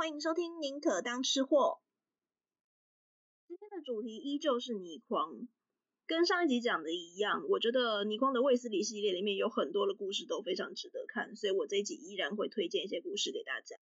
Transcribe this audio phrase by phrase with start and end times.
[0.00, 1.78] 欢迎收听宁可当吃货。
[3.46, 5.46] 今天的主题依旧是倪匡，
[6.06, 13.76] 跟上一集讲的一样，我觉得倪匡的卫斯理系列里面有很多的故事都非常值得看，所以我这一集依然会推荐一些故事给大家。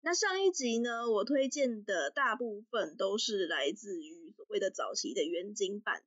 [0.00, 6.02] 那上一集呢，我推荐的大部分都是来自于所谓的早期的远景版，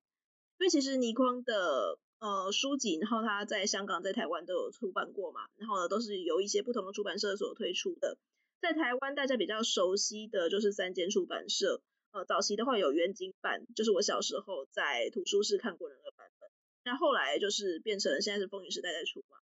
[0.58, 8.18] 因为其实倪匡的呃书籍，然后他在香港、在台湾都有出版过嘛，然后呢都是由一些不同的出版社所推出的。
[8.62, 11.82] 在台湾，大家比较熟悉的就是三间出版社。
[12.12, 16.50] 呃，早期的话有远景版，就是我小时候在图书室看过的那个版本。
[16.84, 19.38] 那后来就是变成现在是风云时代在出嘛。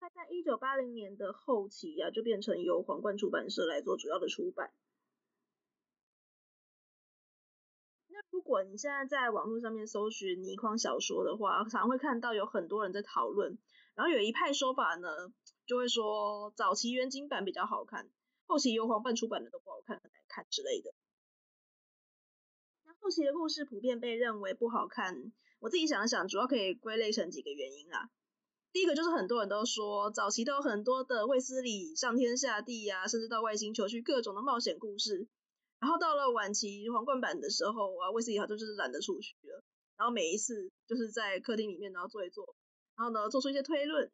[0.00, 4.72] 大概在一九八零年的后期啊，就变成由皇冠出版社来做主要的出版。
[8.06, 13.58] 那如果你现在在网络上面搜寻倪匡小说的话，常会看到有很多人在讨论，
[13.94, 15.30] 然后有一派说法呢。
[15.68, 18.08] 就会说早期原景版比较好看，
[18.46, 20.94] 后期由皇冠出版的都不好看，很难看之类的。
[22.86, 28.08] 那后期的故事普遍被认为不好看，我自己想了想，主要可以归类成几个原因啦。
[28.72, 35.28] 第一个就是很多人都说早期都有很多的卫斯理上天下地呀、啊，甚至到外星球去各种的冒险故事，
[35.80, 39.62] 然后到了晚期皇冠版的时候啊，卫斯理好像就是懒得出去了，
[39.98, 42.56] 然后每一次就是在客厅里面然后坐一坐，
[42.96, 44.10] 然后呢做出一些推论。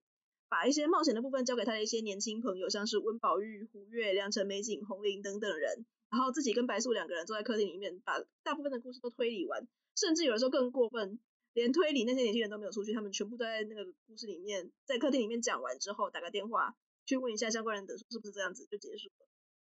[0.49, 11.19] 把一些冒险的部分交给他的一些年轻朋友，像是温宝玉、胡月、良辰美景、红菱等等人，然后自己跟白素两个人坐在客厅里面，把大部分的故事都推理完，甚至有的时候更过分，
[11.55, 19.27] 连推理那些年轻人都没有出去，他们全部都在那个故事里面，在客厅里面讲完之后，打个电话去问一下相关人的是不是这样子就结束了，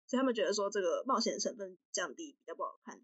[0.08, 3.00] 所以他们觉得说这个冒险成分降低比较不好看。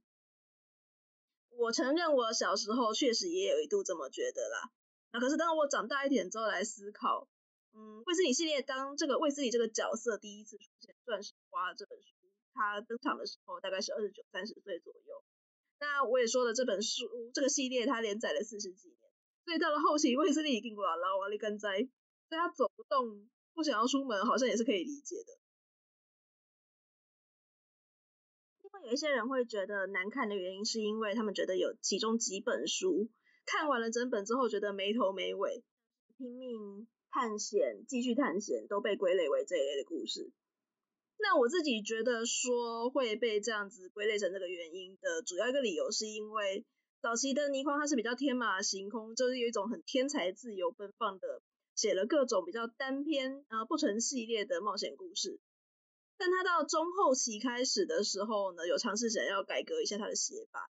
[1.58, 4.72] 我承认我小时候确实也有一度这么觉得啦，
[5.14, 7.28] 那可是当我长大一点之后来思考。
[7.74, 12.08] 嗯，卫斯理系列当这个卫斯理这个角色第一次出现《钻石花》这本书，
[12.54, 15.24] 他登场的时候大概是二十九、三十岁左右。
[15.80, 18.98] 那我也说了，这本书这个系列它连载了四十几年，
[19.46, 21.70] 所以到了后期卫斯理已经过了瓦力根在，
[22.28, 25.38] 所以他走不动，不想要出门，好像也是可以理解的。
[28.62, 33.10] 另外有一些人会觉得难看的原因，是因为他们觉得有其中几本书
[33.46, 35.64] 看完了整本之后觉得没头没尾，
[36.18, 36.88] 拼命。
[37.12, 40.32] 探险，继续探险，都被归类为这一类的故事。
[41.18, 46.66] 那我自己觉得说会被这样子归类成这个原因的主要一个理由，是因为
[47.02, 51.42] 早期的倪匡他是比较天马行空，就是有一种很天才自由奔放的，
[51.76, 55.40] 写了各种比较单篇啊不成系列的冒险故事。
[56.18, 60.70] 但他到中后期开始的时候呢，有尝试想要改革一下他的写法。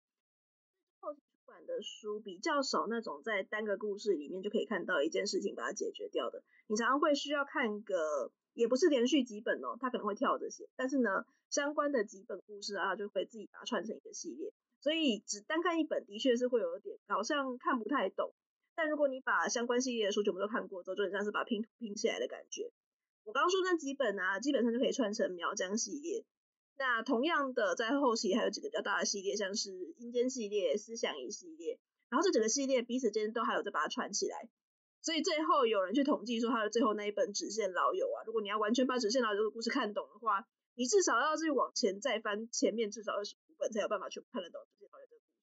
[1.70, 6.44] 的书比较少，那种在单个故事里面就可以看到一件事情把它解决掉的。
[6.68, 14.52] 你常常会需要看个，也不是连续几本哦，它可能会跳着写，但是呢，相关的几本故事啊，就会自己把它串成一个系列。
[14.82, 18.34] 所以只单看一本的确是会有点好像看不太懂。
[18.76, 22.72] 但如果你把相关系列的书全部都看过之后，就很像是把拼图拼起来的感觉。
[23.26, 26.26] 我刚刚说那几本啊，基本上就可以串成苗疆系列。
[26.80, 31.78] 那同样的，在后期还有几个比较大的系列，像是阴间系列、思想仪系列，
[32.10, 34.48] 然后这整个系列彼此间都还有在把它串起来。
[35.02, 45.36] 所以最后有人去统计说，他的最后那一本《只羡老友》啊，如果你要完全把《只羡老友》这个故事看懂的话，你至少要去往前再翻前面至少二十五本，才有办法全部看得懂《只羡老友》的故事。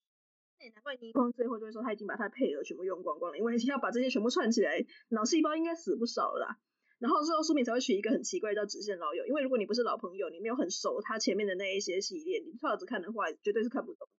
[0.59, 6.59] 那也难怪倪匡最后就会说他已经把他的配额全部用光光了，因为要把这些全部串起来，脑细胞应该死不少了啦。
[6.99, 14.15] 然后之后书名才会取一个很奇怪叫“只羡老友”，因为如果你不是老朋友，你没有很熟他前面的那一些系列，你跳着看的话，绝对是看不懂的。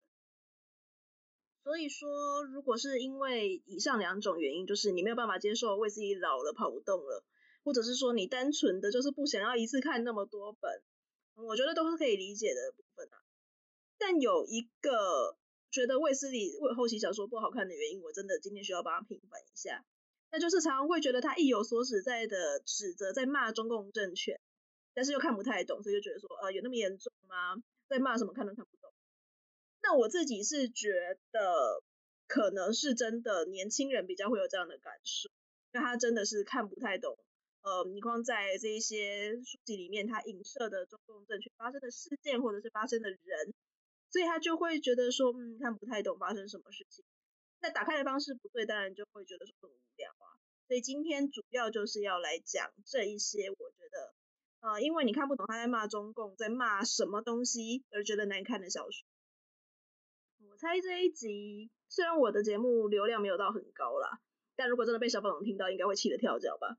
[1.64, 7.26] 所以说，如果是因为以上两种原因，就是你没有办法接受卫斯理老了跑不动了，
[7.64, 10.82] 或者是说你单纯的就是不想要一次看那么多本，
[11.36, 13.18] 我觉得都是可以理解的部分啊。
[13.98, 15.36] 但有一个
[15.72, 19.84] 觉得卫斯理为后期小说不好看的原因，我真的今天需要帮他平反一下。
[20.30, 24.40] 那就是常常会觉得他意有所指在的指责在骂中共政权，
[24.94, 27.56] 但是又看不太懂，所以就觉得说，呃，有那么严重吗？
[27.88, 28.34] 在骂什么？
[28.34, 28.92] 看都看不懂。
[29.82, 31.82] 那我自己是觉得，
[32.28, 35.30] 可能是真的年轻人比较会有这样的感受，
[35.72, 37.18] 因为他真的是看不太懂，
[37.62, 43.54] 呃，你光在这一些书籍里面他影射的中共政权发生的事件或者是发生的人，
[44.12, 47.06] 所以他就会觉得说，嗯，看不太懂发生什么事情。
[47.60, 50.12] 那打开的方式不对，当然就会觉得说很无聊。
[50.68, 54.14] 所以今天主要就是要来讲这一些，我觉得，
[54.60, 59.08] 呃，因为你看不懂他在骂中共，在骂什么东西而觉得难看的小说。
[60.50, 64.20] 我猜这一集虽然我的节目流量没有到很高啦，
[64.56, 66.78] 但如果真的被小粉红听到，应该会气得跳脚吧。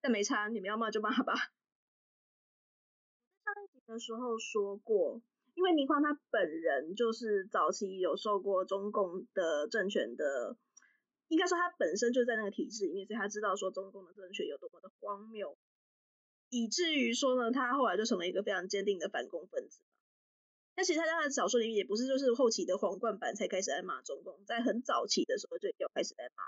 [0.00, 1.34] 但没差，你们要骂就骂吧。
[3.44, 5.20] 在 上一集的时候说过，
[5.54, 10.56] 因为倪匡他本人就是早期有受过中共的政权的，
[11.28, 15.56] 应该说他本身就在那个体制里面，所以他知道说中共的政权有多么的荒谬，
[16.50, 19.80] 以至于说呢，他后来就成了一个非常坚定的反共分子。
[20.76, 26.42] 但其实他在他的小说里面也不是就是后期的皇冠版才开始在骂中共，在很早期的时候就有开始在骂。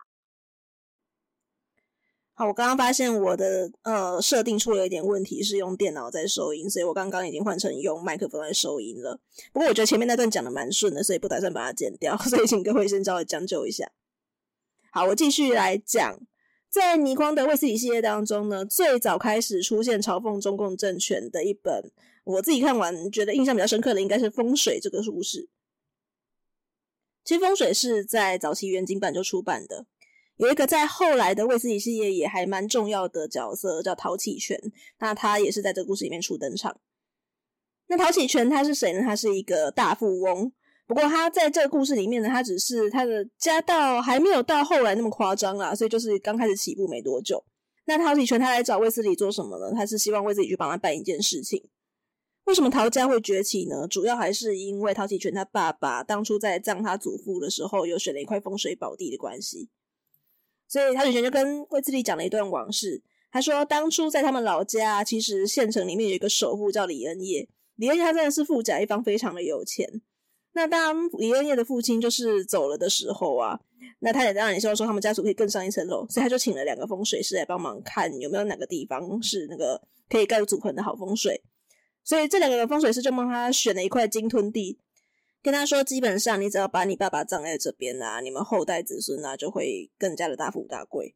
[2.35, 9.19] 好，我刚刚发现我的呃设定出了一点问题，是用电脑在收音，所以我刚刚已经换成用麦克风来收音了。
[9.53, 13.91] 不过我觉得前面那段讲的蛮顺的，所以不打算把它剪掉， 所以请各位先稍微将就一下。
[14.97, 16.19] 好，我继续来讲，
[16.71, 21.93] 在倪匡的卫斯理系列当中呢，最早开始出现嘲讽中共政权的一本，
[22.25, 25.51] 我自己看完觉得印象比较深刻的，应该是《风水》这个故事。
[27.27, 29.85] 其实《风水》是在早期原景版就出版的。
[30.39, 34.59] 有一个在后来的卫斯理系列也还蛮重要的角色，叫陶启全。
[35.01, 36.81] 那他也是在这个故事里面初登场。
[37.89, 39.03] 那陶启全他是谁呢？
[39.03, 40.51] 他是一个大富翁。
[40.87, 47.45] 不过他在这个故事里面呢，他只是他的家道还没有到后来那么夸张啦，所以就是刚开始起步没多久。
[47.87, 49.73] 那陶启全他来找卫斯理做什么呢？
[49.75, 51.69] 他是希望卫斯理去帮他办一件事情。
[52.45, 53.87] 为什么陶家会崛起呢？
[53.89, 59.69] 主要还是因为陶启全他爸爸当初在葬他祖父的时候，有选了一块风水宝地的关系。
[60.69, 63.03] 所以，他以前就跟卫斯理讲了一段往事。
[63.33, 67.49] 他说，当初在他们老家，其实县城里面有一个首富叫李恩业。
[67.75, 70.01] 李恩业他真的是富甲一方，非常的有钱。
[70.57, 73.61] 那当李恩业的父亲就是走了的时候啊，
[73.99, 81.43] 那他也当然也希望说他们家族可以更上一层楼，所以他就请了两个风水师来帮忙看有没有哪个地方是那个可以盖祖坟的好风水。
[82.03, 84.79] 所以这两个风水师就帮他选了一块金吞地。
[85.43, 91.15] 跟他说，基本上你只要把你爸爸葬在这边啊，你们后代子孙啊就会更加的大富大贵。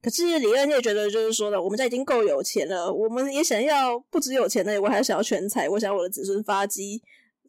[0.00, 7.02] 可是李恩业觉得就是说呢，我们家已经够有钱了，我们也想要不只有钱呢，我还想要全财，我想要我的子孙发迹。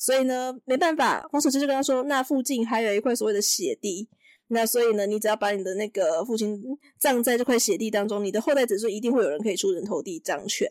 [0.04, 4.10] 所以呢，没办法，风水师就跟他说，那附近还有一块所谓的血地，
[4.50, 6.62] 那所以呢，你只要把你的那个父亲
[7.00, 10.70] 葬在这块血地当中，你的后代子孙一定会有人可以出人头地，掌权。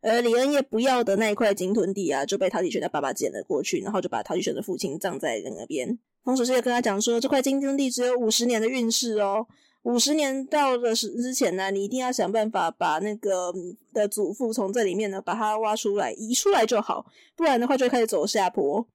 [0.00, 5.96] 而李恩业不要的那一块金屯地啊，就被陶启全的爸爸捡了过去，然后就把陶启全的父亲葬在那边。
[6.24, 9.46] 风水师也跟他讲说，这块金屯地只有五十年的运势哦，
[9.82, 13.52] 五十年到的时之前呢，你一定要想办法把那个
[13.92, 17.04] 的祖父从这里面呢把它挖出来移出来就好，
[17.36, 18.86] 不然的话就开始走下坡。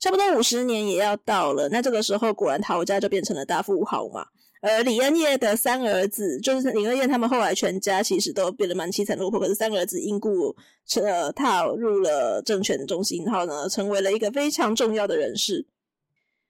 [0.00, 4.26] 差不多五十年也要到了，那这个时候果然陶家就变成了大富豪嘛。
[4.62, 9.38] 而李恩业的三儿子，就是李恩业他们后来全家其实都变得蛮凄惨落魄。
[9.38, 10.56] 可是三儿子因故
[11.02, 15.66] 呃踏入了政权中心，然后呢，成为了一个非常重要的人士。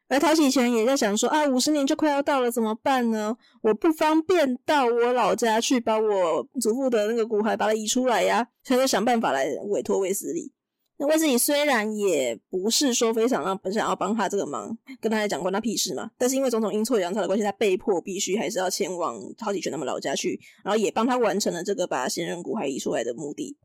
[0.08, 3.36] 而陶启全也在想说啊，五十年就快要到了，怎么办呢？
[3.62, 10.52] 我不方便到我老家去把我祖父的那个骨骸把它移出来呀，所以就想办法来委托卫斯理。
[10.98, 23.58] 那卫斯理虽然也不是说非常让本想要帮他这个忙，跟他讲关他屁事嘛，但是因为种种阴错阳差的关系，他被迫必须还是要前往陶启全他们老家去，然后也帮他完成了这个把先人骨骸移出来的目的。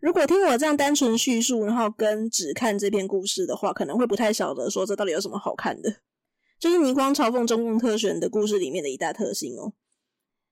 [0.00, 5.96] 如果听我这样单纯叙述，然后跟只看这篇故事的话，可能会不太晓得说这到底有什么好看的。
[6.58, 9.72] 就是倪匡嘲讽中共特选的故事里面的一大特性哦。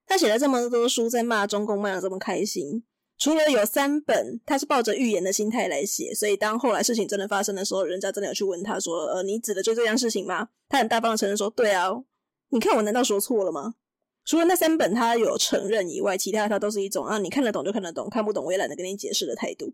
[0.07, 2.85] 他写了这么多书，在骂中共骂得这么开心。
[3.19, 11.90] 除了有三本，他是抱着预言的心态来写，所以当后来事情真的发生的时候，人家真的有去问他说：“呃，你指的就这样事情吗？”他很大方的承认说：“对啊，
[12.50, 13.75] 你看我难道说错了吗？”
[14.28, 19.73] 除了那三本他有承认以外，其他的他都是一种啊，你看得懂就看得懂，看不懂我也懒得跟你解释的态度。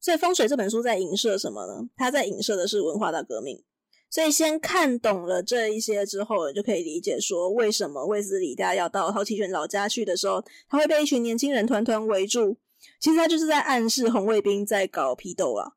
[0.00, 1.86] 所以《风水》这本书在影射什么呢？
[1.98, 3.62] 他在影射的是文化大革命。
[4.08, 12.56] 所以先看懂了这一些之后，就可以理解说为什么卫斯理大家要到陶启全老家去的时候，他会被一群年轻人团团围住。
[12.98, 15.72] 其实他就是在暗示红卫兵在搞批斗啊。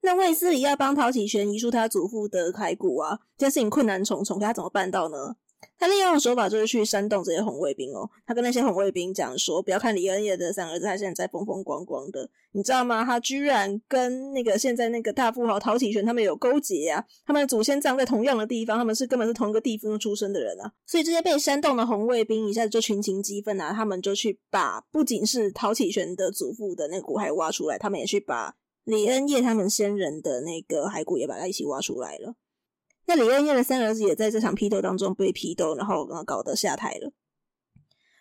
[0.00, 5.36] 那卫斯理要帮陶启全移出他祖父的骸骨啊，这件事情困难重重，可他怎么办到呢？
[5.78, 8.08] 他利用的手法就是去煽动这些红卫兵哦。
[8.26, 13.04] 他跟那些红卫兵讲说：“不要看李恩业的三儿子，他现在在风风光光的，你知道吗？
[13.04, 17.04] 他居然跟那个现在那个大富豪陶启全他们有勾结、啊！
[17.26, 20.72] 他们的祖先葬在同样的地方，他们是根本是同一个地方出生的人啊！
[20.86, 23.72] 所以这些被煽动的红卫兵一下子就群情激愤啊！
[23.72, 32.34] 他们就去把不仅是陶启全的祖父的那个骨骸挖出来，他们也去把李恩业他们先人的那个骸骨也把它一起挖出来了。”
[33.08, 37.10] 那李恩业的三儿子也在这场批斗当中被批斗，然后搞得下台了。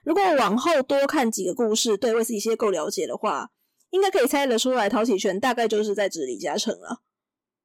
[0.05, 3.51] 如果往后多看几个故事，对卫斯理系列够了解的话，
[3.89, 7.01] 应该可以猜得出来，陶启全大概就是在指李嘉诚了。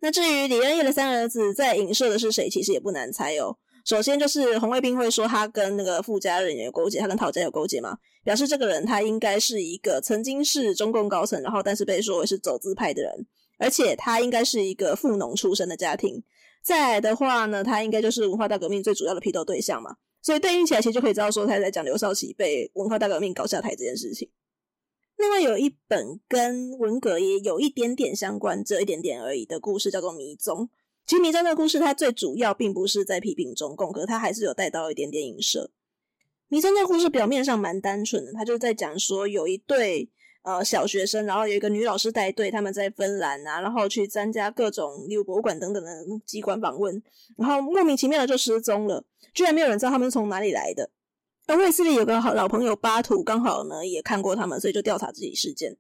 [0.01, 3.57] 那至于李恩业的三儿子在影射的是谁，其实也不难猜哦。
[3.85, 13.27] 首先就是红卫兵会说他跟那个傅家人有勾结，他跟陶家有勾结嘛，表示这个人他应该是一个曾经是中共高层，然后但是被说为是走资派的人，
[13.59, 16.25] 而且他应该是一个富农出身的家庭。
[16.63, 24.31] 再来的话呢，他应该就是文化大革命最主要的批斗对象嘛，所以对应起来其实就可以知道说他在讲刘少奇被文化大革命搞下台这件事情。
[25.17, 30.61] 另外有一本跟文革也有一点点相关，这一点点而已的故事，叫做《迷踪》。
[31.07, 35.65] 其实《迷踪》这个故事，它最主要并不是在批评中共，可它还是有带到一点点影射。
[36.49, 40.11] 《迷踪》这个故事表面上蛮单纯的，它就在讲说有一对
[40.43, 45.91] 呃小学生，然后有一个女老师带队，他们在芬兰啊，然后去参加各种例如博物馆等等的
[46.27, 47.03] 机关访问，
[47.37, 50.91] 然后莫名其妙的就失踪了，居然没有人知道他们从哪里来的。
[51.47, 55.77] 而卫斯理有个好老朋友巴图，刚好呢也看过他们，所以就调查这起事件。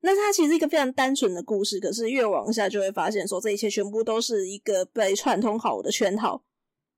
[0.00, 6.42] 那它其实一个非常单纯的故事，可是越往下就会发现说，这一切全部都是一个被串通好的圈套。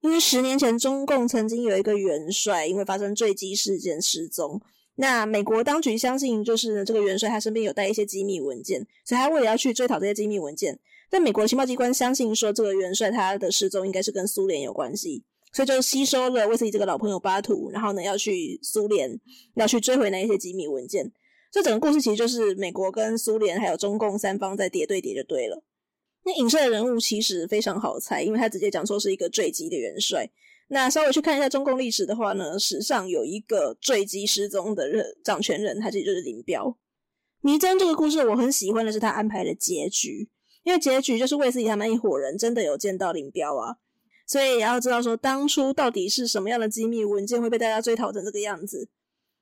[0.01, 4.61] 因为十年前中共曾经有一个元帅因为发生坠机事件失踪，
[4.97, 15.25] 那美国当局相信就是这个元帅他身边有带一些机密文件，所以他为了要去追讨这些机密文件，但美国情报机关相信说这个元帅他的失踪应该是跟苏联有关系。
[15.53, 19.19] 所以就吸收了卫斯理这个老朋友巴图，然后呢要去苏联，
[19.55, 21.11] 要去追回那一些机密文件。
[21.51, 25.63] 这整个故事其实就是美国跟苏联还有中共三方在叠对叠就对了。
[26.25, 30.29] 那影射的人物其实非常好猜，因为他直接讲说是一个坠机的元帅。
[30.69, 36.77] 那稍微去看一下中共历史的话呢，史上有一个坠机失踪的人掌权人，他其实就是林彪。
[37.41, 40.29] 迷踪这个故事我很喜欢的是他安排的结局，
[40.65, 43.77] 因为结局就是卫斯理他们一伙人真的有见到林彪啊。
[44.27, 48.89] 所以也要知道说，当初到底是什么样的机密文件会被大家追讨成这个样子？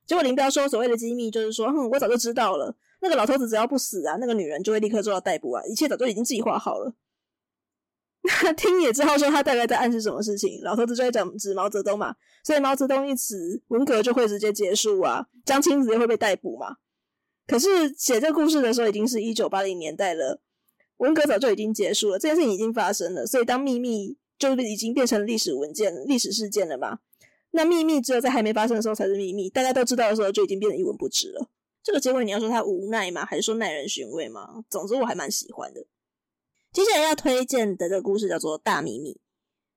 [0.07, 6.93] 结果林彪说，所谓的机密就是说，哼，我早就知道了，那个老头子只要不死啊，那个女人就会立刻受到逮捕啊，一切早就已经计划好了。
[8.25, 12.15] 那 听也知道说他大概在暗示什么事情，老头子就在讲指毛泽东嘛，
[12.45, 16.77] 所以毛泽东一死，文革就会直接结束啊，江青子也会被逮捕嘛。
[17.47, 20.41] 可是写这个故事的时候已经是一九八零年代了，
[20.97, 24.17] 文革早就已经结束了，这件事情已经发生了，所以当秘密。
[24.37, 26.99] 就已经变成历史文件、历史事件了嘛？
[27.53, 31.49] 那秘密只有在还没发生的时候才是秘密，大家都知道的时候就已经变得一文不值了。
[31.85, 33.25] 这个结尾你要说他无奈吗？
[33.25, 34.65] 还是说耐人寻味吗？
[34.69, 35.87] 总之我还蛮喜欢的。
[36.75, 39.13] 接下来要推荐的这个故事叫做《大秘密》。《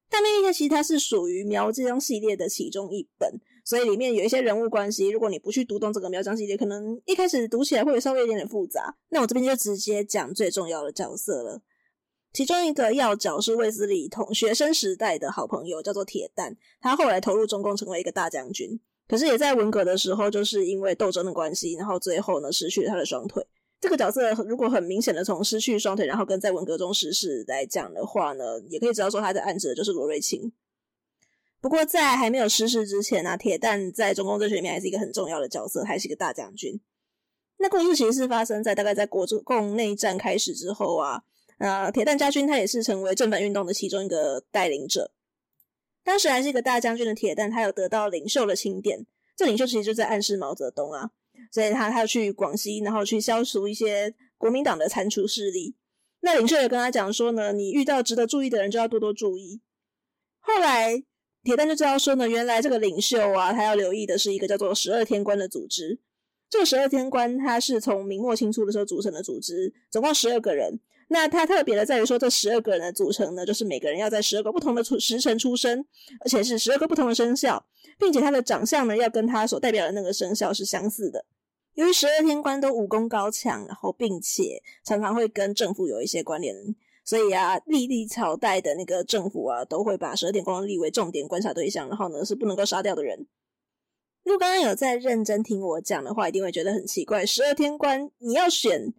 [0.10, 8.98] 大秘密》它其实它是属于苗疆系列的其中一本，所以里面有一些人物关系，如果你不去读懂这个苗疆系列，可能一开始读起来会稍微有点点复杂。
[9.10, 11.62] 那我这边就直接讲最重要的角色了。
[12.34, 16.58] 其中一个要角是卫斯理同学生时代的好朋友，叫做铁蛋。
[16.82, 18.80] 他后来投入中共，成为一个大将军。
[19.08, 23.46] 可是也在文革的时候，就是因为斗争的关系，然后最后呢失去了他的双腿。
[23.80, 30.52] 这个角色如果很明显的从失去双腿，然后跟在文革中逝世来讲的话呢，也可以知道说他在暗指的就是罗瑞卿。
[31.62, 36.80] 不过在还没有失势之前呢、啊，铁蛋在中共政权里面还是一个很重要的角色，还是一个大将军。
[37.58, 41.24] 那故事其实是发生在大概在国共内战开始之后啊。
[41.60, 45.12] 呃，铁蛋家军他也是成为正反运动的其中一个带领者。
[46.04, 49.08] 当时还是一个大将军的铁蛋，他有得到领袖的钦点。
[49.36, 51.10] 这领袖其实就在暗示毛泽东啊，
[51.52, 55.76] 所以他他要去广西，然后去消除一些国民党的残余势力。
[56.22, 59.62] 那领袖也跟他讲说呢，你遇到值得注意的人就要多多注意。
[60.40, 61.04] 后来
[61.44, 66.00] 铁蛋就知道说呢，原来这个领袖啊，他要留意的是一个叫做十二天官的组织。
[66.50, 70.80] 这个十二天官，他是从明末清初的时候组成的组织，总共十二个人。
[71.10, 75.86] 那它特别的在于说，这十二个人的组成呢，就是每个人要在十二个不同的出时辰出生，
[76.20, 77.66] 而且是十二个不同的生肖，
[77.98, 81.26] 并且他的长相呢，要跟他所代表的那个生肖是相似的。
[81.78, 86.54] 由于十二天官都武功高强，然后并且常常会跟政府有一些关联，
[87.06, 93.28] 所以啊，历历朝代的那个政府啊，都会把十二天官立为重点观察对象，然后呢，是不能够杀掉的人。
[94.24, 98.94] 如果刚刚有在认真听我讲的话，一定会觉得很奇怪，十二天官你要选。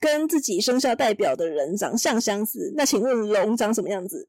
[0.00, 4.28] 跟自己生肖代表的人长相相似，那请问龙长什么样子？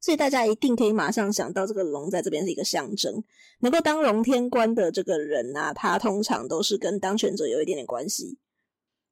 [0.00, 3.24] 所以大家一定可以马上想到，这个龙在这边是一个象征，
[3.60, 8.38] 能够当龙天官的这个人啊，他通常都是跟当权者有一点点关系。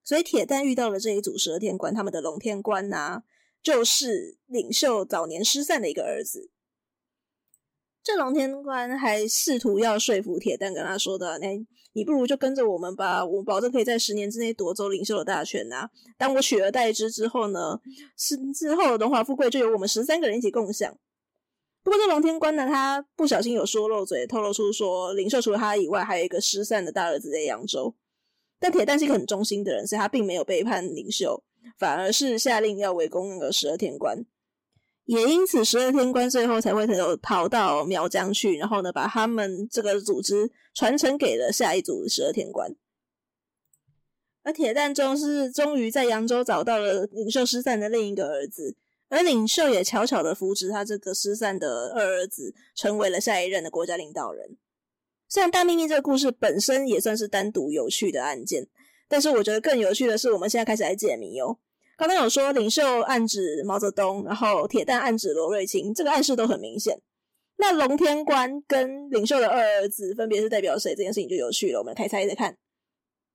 [0.05, 3.25] 所以铁蛋遇到了这一组蛇天官，他们的龙天官啊，
[3.63, 6.51] 就是领袖早年失散的一个儿子。
[8.03, 11.67] 这龙天官还试图要说服铁蛋，跟他说的，那。
[11.97, 15.89] 你不如就跟着我们吧，我保证可以在十年之内夺走领袖的大权呐、
[16.19, 17.81] 当我取而代之之后呢，
[18.19, 20.95] 是之后的荣华富贵就由我们十三个人一起共享。
[21.83, 27.95] 不过这龙天官呢，他不小心有说漏嘴，透露出说领袖除了他以外，还有一个失散的大儿子在扬州。
[28.61, 31.43] 但铁蛋是一个很忠心的人，所以他并没有背叛领袖，
[31.79, 34.23] 反而是下令要围攻那个十二天官。
[35.07, 42.75] 也因此十二天官最后才会有逃到苗疆去，然后呢，把他们这个组织传承给了下一组十二天官。
[44.43, 48.77] 而铁弹宗是终于在扬州找到了领袖失散的另一个儿子，
[49.09, 54.57] 而领袖也悄悄的扶持他这个失散的二儿子，成为了下一任的国家领导人。
[55.29, 58.69] 虽然大秘密这个故事本身也算是单独有趣的案件，
[59.09, 61.59] 但是我觉得更有趣的是，我们现在开始来解谜哦。
[61.97, 67.01] 刚刚有说领袖暗指毛泽东，然后铁蛋暗指罗瑞卿，这个暗示都很明显。
[67.57, 70.95] 那龙天官跟领袖的二儿子分别是代表谁？
[70.95, 71.79] 这件事情就有趣了。
[71.79, 72.57] 我们来开猜一猜看。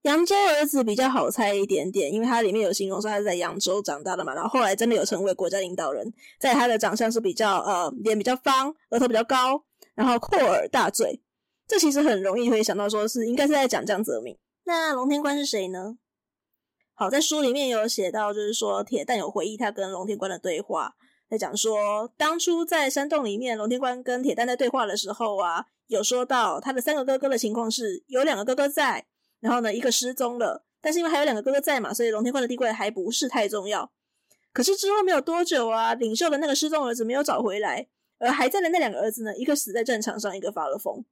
[0.04, 6.12] 扬州儿子比较好猜一点点，因为他里面有形容说他是在扬州长大的嘛，然后后来真的有成为国家领导人。
[6.40, 9.64] 在他的长相是比较呃脸比较方，额头比较高，
[9.96, 11.20] 然后阔耳大嘴。
[11.68, 14.38] 这其实很容易会想到，说是应该是在讲江泽民。
[14.66, 15.98] 那龙天官是谁呢？
[17.02, 20.94] 好，在书里面有写到，就是说铁蛋有回忆他跟龙天官的对话，
[21.28, 29.04] 在讲说当初在山洞里面，龙天官跟铁蛋在对话的时候啊，有说到他的三个哥哥的情况是有两个哥哥在，
[29.40, 33.92] 然后呢一个失踪了，但是因为还有两个哥哥在嘛，所以龙天官的地位还不是太重要。
[34.54, 37.88] 可是之后没有多久啊，领袖的那个失踪儿子没有找回来，
[38.20, 41.04] 而还在的那两个儿子呢，一个死在战场上，一个发了疯。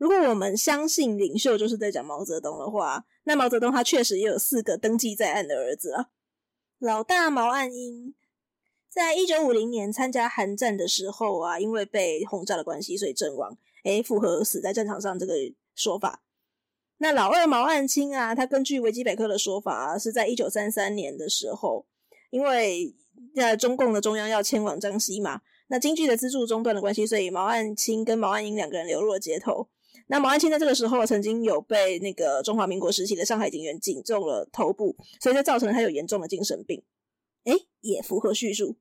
[0.00, 6.08] 如果我们相信领袖就是在讲毛泽东的话，那毛泽东他确实也有四个登记在案的儿子啊。
[6.78, 8.14] 老大毛岸英，
[8.88, 13.58] 在一九五零年参加韩战的时候啊，因为被轰炸的关系，所以阵亡。
[13.84, 15.34] 诶，符合死在战场上这个
[15.74, 16.22] 说法。
[16.96, 21.84] 那老二毛岸青啊，他根据维基百科的说法啊，是在一九三三年的时候，
[22.30, 22.96] 因为
[23.36, 29.68] 在中共的中央要迁往江西嘛，那经济的资助中断的关系，所以毛岸青跟毛岸英两个人流落街头。
[30.06, 36.82] 那毛岸青在这个时候曾经有被那个中华民国时期的上海警员警中了头部，所以就造成了他有严重的精神病。
[37.44, 38.76] 诶，也符合叙述。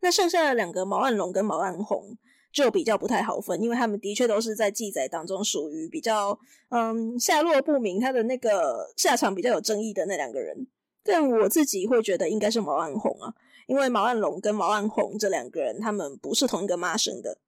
[0.00, 2.16] 那剩下的两个毛岸龙跟毛岸红
[2.52, 6.38] 就比较不太好分，因为他们的确都是在记载当中属于比较
[6.70, 10.66] 嗯下落不明，他的那个下场比较有争议的那两个人。
[11.04, 13.34] 但我自己会觉得应该是毛岸红啊，
[13.66, 17.38] 因为毛岸龙跟毛岸红这两个人他们不是同一个妈生的。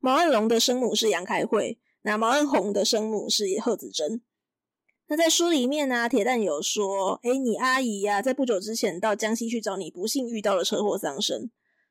[0.00, 1.78] 毛岸龙的生母是杨开慧。
[2.02, 4.22] 那毛岸红的生母是贺子珍。
[5.08, 11.50] 那在书里面呢、铁蛋有说：“诶，你阿姨呀、在不久之前到江西去找你，不幸遇到了车祸丧生。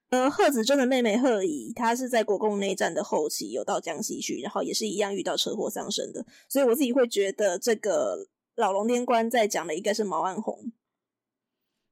[0.09, 6.25] 而贺子珍的妹妹贺姨，她是在国共内战的后期有到江西去，然后也是一样遇到车祸丧生的。
[6.47, 10.71] 所以我自己会觉得，这个老龙天官在讲的应该是毛岸红。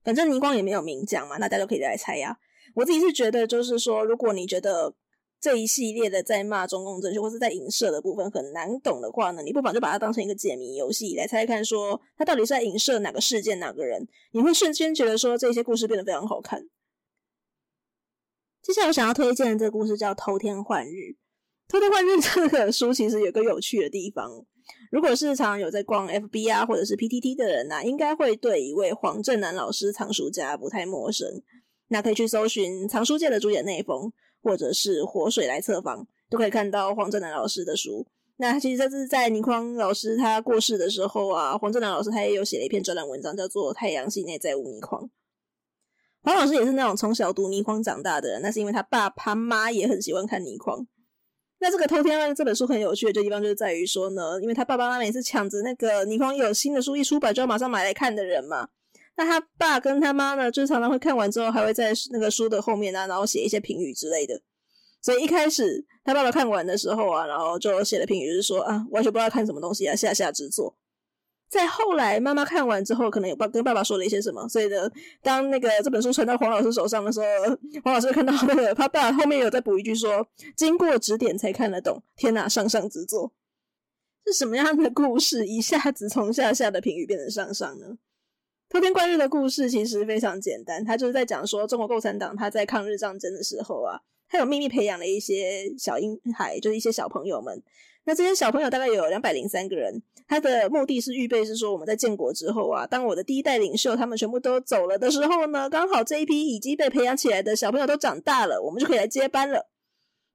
[0.03, 2.39] 反正倪光也没有明讲嘛，大家都可以来猜呀。
[2.75, 4.95] 我自己是觉得，就是说，如果你觉得。
[5.39, 16.67] 这一系列的在骂中共政权或是在影射的部分很难懂的话呢，你不妨就把它当成一个解谜游戏来猜猜看，说它到底是在影射哪个事件、哪个人，你会瞬间觉得说这些故事变得非常好看。
[18.63, 20.89] 接下来我想要推荐的这个故事叫《偷天换日》。
[21.69, 24.29] 《偷天换日》 这个书其实有个有趣的地方，
[24.91, 31.43] 如果是常有在逛 FB 啊或者是 PTT 的人啊，应该会对一位黄正南老师藏书家不太陌生。
[31.89, 34.11] 那可以去搜寻藏书界的主演内封。
[34.47, 38.07] 或者是活水来测房，都可以看到黄振南老师的书。
[38.37, 45.03] 那其实这是在倪匡老师他过世的时候啊，黄振南老师他也有写了一篇专栏文章，叫做《太阳系内在无倪匡》。
[46.21, 50.87] 黄老师也是那种从小读倪匡长大的人，那是因为他爸他妈也很喜欢看倪匡。
[51.59, 58.69] 那这个《偷天换日》这本书很有趣的这地方就是在于说呢，因为他爸爸妈妈也是抢着那个倪匡有新的书一出版就要马上买来看的人嘛。
[59.17, 64.39] 那他爸跟他妈呢，就常常会看完之后，还会在那个书的后面啊，然后写一些评语之类的。
[65.01, 70.77] 所以一开始他爸爸看完的时候啊，然后就写了评语，就是说啊，完全不知道看什么东西啊，下下之作。
[71.49, 74.89] 在后来妈妈看完之后，可能有爸跟爸爸说了一些什么，所以呢，
[75.23, 77.25] 当那个这本书传到黄老师手上的时候，
[77.83, 82.03] 黄老师看到那个他爸后面有再补一句说，经过指点才看得懂。
[82.17, 83.31] 天哪，上上之作，
[84.25, 85.47] 是什么样的故事？
[85.47, 87.97] 一下子从下下的评语变成上上呢？
[88.69, 93.97] 偷天换日的故事其实非常简单，他就是在讲说中国共产党他在抗日战争的时候啊，
[94.29, 97.63] 他有秘密培养了一些小婴孩，就是一些小朋友们。
[98.03, 109.69] 那这些小朋友大概有两百零三个人，他的目的是预备是说我们在建国之后啊，当我的第一代领袖他们全部都走了的时候呢，刚好这一批已经被培养起来的小朋友都长大了，我们就可以来接班了。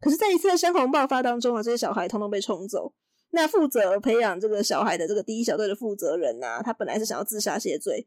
[0.01, 2.92] 可是，在一次的山洪爆发当中啊，这些小孩通通被冲走。
[3.31, 8.07] 那负责培养这个小孩的这个第一小队的负责人呐、啊，他本来是想要自杀谢罪。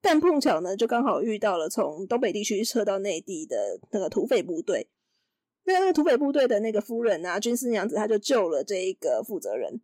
[0.00, 4.88] 但碰巧呢，就刚好遇到了从东北地区撤到内地的那个土匪部队。
[5.64, 9.80] 那那个土匪部队的那个夫人啊，军师娘子，她就救了这一个负责人。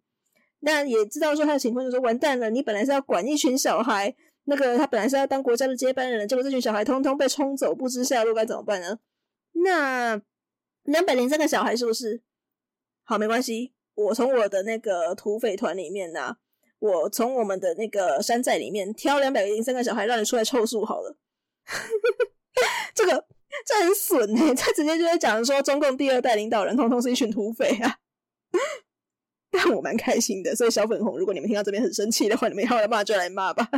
[0.60, 8.98] 那也知道说他的情况，就说完蛋了，你本来是要管一群小孩，那个他本来是要当国家的接班人，结果这群小孩通通被冲走，不知下落该怎么办呢？
[9.52, 10.20] 那
[10.84, 12.22] 两百零三个小孩是不是？
[13.04, 16.38] 好，没关系，我从我的那个土匪团里面呢、
[16.86, 21.16] 我从我们的那个山寨里面挑两百零三个小孩，让你出来凑数好了。
[22.94, 23.26] 这个
[23.66, 27.98] 这很损哎、他直接就在讲说，中共第二代领导人通通是一群土匪啊。
[29.50, 33.68] 但我蛮开心的，所以小粉红，如果你们听到这边很生气的话，你们要来骂就来骂吧。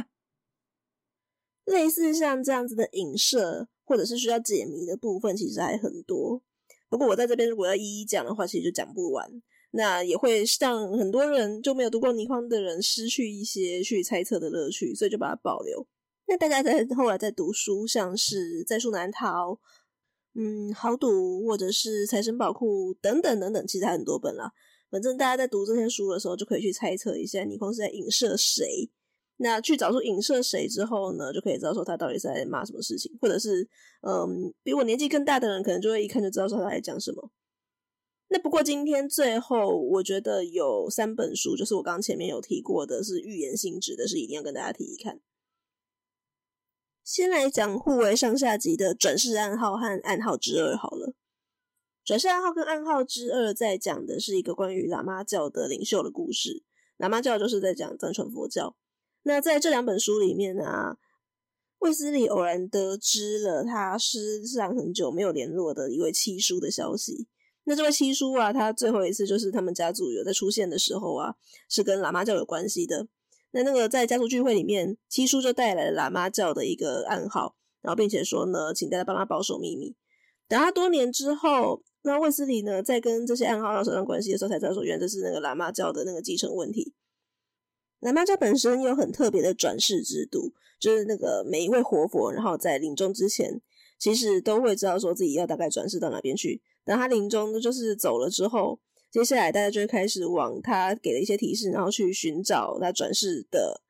[1.64, 6.42] 类似像这样子的影射，或者是需要解谜的部分，其实还很多。
[6.88, 9.42] 不过我在这边如果要一一讲的话，其实就讲不完。
[9.70, 15.86] 那也会让很多人就没有读过倪匡的人失去一些去猜测的乐趣，所以就把它保留。
[16.26, 19.58] 那大家在后来在读书，像是在书难逃，
[20.34, 24.52] 嗯，豪赌或者是财神宝库等等等等，其实很多本啦。
[24.90, 28.90] 反正大家在读这些书的时候，就可以去猜测一下倪匡是在影射谁。
[29.36, 33.68] 那去找出影射谁之后呢，就可以知道说他到底是在骂什么事情，或者是
[34.00, 37.30] 嗯，比我年纪更大的人可能就会一看就知道说他在讲什么。
[38.30, 45.20] 那不过今天最后，我觉得有三本书，就是我刚前面有提过的，是预言性质的，是一定要跟大家提一看。
[47.02, 51.14] 先来讲互为上下集的转世暗号和暗号之二好了。
[52.04, 56.62] 转世暗号跟暗号之二在讲的是一个关于喇嘛教的领袖的故事。
[56.98, 58.76] 喇嘛教就是在讲藏传佛教。
[59.22, 60.96] 那在这两本书里面呢、啊，
[61.78, 67.26] 卫斯理偶然得知了他失散很久没有联络的一位七叔的消息。
[67.68, 71.34] 那这位七叔啊，他最后一次就是他们家族有在出现的时候啊，
[71.68, 73.06] 是跟喇嘛教有关系的。
[73.50, 79.94] 那那个在家族聚会里面，七叔就带来了喇嘛教的一个暗号，然后并且说呢，请大家帮他保守秘密。
[80.48, 81.82] 等他多年之后。
[82.02, 86.94] 那卫斯理呢，在跟这些暗号要扯上关系的时候，才知道说，原来这是那个喇嘛教的那个继承问题。
[88.00, 93.60] 喇嘛教本身有很特别的转世制度，就是那个每一位活佛，然后在临终之前，
[93.98, 96.62] 其实都会知道说自己要大概转世到哪边去。
[96.88, 98.78] 等他临终就是走了之后，
[99.12, 103.82] 接下来大家就会开始往他给的一些提示，然后去寻找他转世的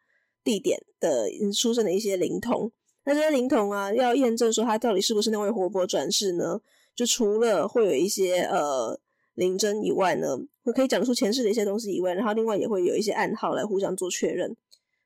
[0.42, 2.72] 地点的出生的一些灵童。
[3.04, 6.60] 那这些灵童啊，要验证说他到底是不是那位活佛转世呢？
[6.96, 8.98] 就除了会有一些呃
[9.34, 14.56] 灵针以外呢，会可以讲出前世的一些东西以外，然后另外也会有一些暗号来互相做确认。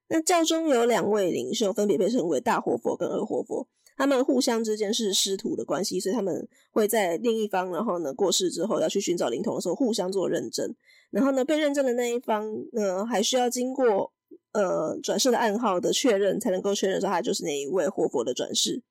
[0.08, 3.68] 那教中有两位领袖，分别被称为大活佛跟二活佛，
[4.02, 10.74] 他们互相之间是师徒的关系，所以他们会在另一方，然后呢过世之后要去寻找灵童的时候，互相做认证。
[11.12, 14.12] 然后呢，被认证的那一方呢，还需要经过
[14.54, 18.82] 呃转世的暗号的确认，才能够确认说他就是那一位活佛的转世。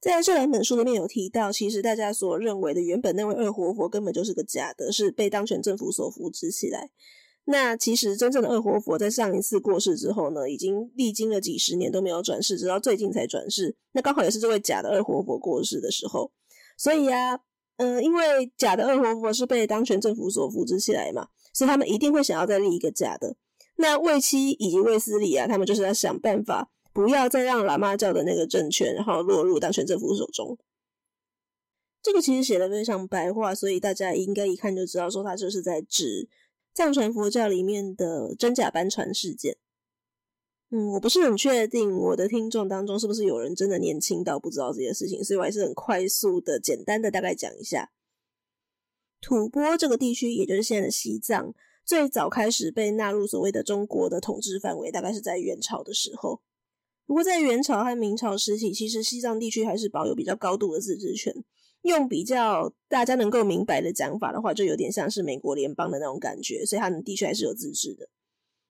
[0.00, 6.90] 在这两本书里面有提到，其实大家所认为的原本那位二活佛根本就是个假的，是被当权政府所扶植起来。
[7.46, 13.74] 那其实真正的二活佛在上一次过世之后呢，已经历经了几十年都没有转世，直到最近才转世。
[13.92, 16.30] 那刚好也是这位假的二活佛过世的时候。
[16.76, 17.40] 所以啊，
[17.78, 23.36] 嗯、因为假的二活佛是被当权政府所扶植起来嘛，所以他们一定会想要再立一个假的。
[23.76, 26.70] 那卫七以及卫斯理啊，他们就是要想办法。
[26.92, 30.56] 不要再让喇嘛教的那个政权，然后落入当权政府手中。
[32.02, 36.26] 这个其实写的非常白话，所以大家应该一看就知道，说他就是在指
[36.76, 39.56] 藏传佛教里面的真假班禅事件。
[40.68, 47.92] 嗯，我不是很确定我的听众当中是不是有人真的年轻到不知道这些事情，所以我还是很快速的、简单的大概讲一下。
[49.22, 56.42] 吐蕃这个地区，也就是现在的西藏，最早开始被纳入所谓的中国的统治范围，大概是在元朝的时候。
[57.06, 61.32] 不过，在元朝和明朝时期，其实西藏地区还是保有比较高度的自治权。
[61.86, 68.08] 用比较大家能够明白的讲法的话，就有点像是美国联邦的那种感觉，所以他们的确还是有自治的。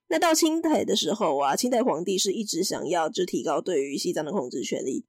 [0.08, 5.04] 那到清代的时候啊，清代皇帝是一直想要就提高对于西藏的控制权力。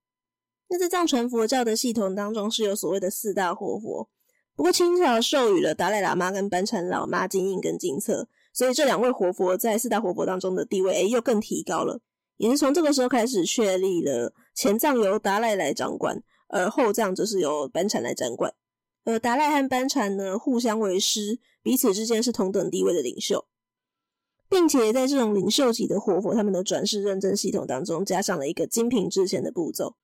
[0.70, 4.10] 那在藏传佛教的系统当中，是有所谓的四大活佛。
[4.56, 12.02] 不过清朝授予了达赖喇嘛跟班禅老妈金印跟金册，所以这两位活佛在四大活佛当中的地位，诶，又更提高了。
[12.38, 18.54] 也是从这个时候开始确立了前藏由达赖来掌管，而后藏则是由班禅来掌管。
[19.04, 23.46] 而达赖和班禅呢，互相为师，彼此之间是同等地位的领袖，
[24.50, 29.96] 并且在这种领袖级的活佛他们的转世认证系统当中，加上了一个精品制宪的步骤。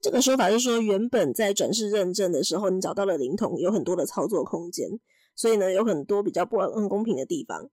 [0.00, 4.88] 这个说法是说，原本在转世认证的时候，你找到了灵童，有很多的操作空间，
[5.34, 7.68] 所以呢，有很多比较不很公平的地方。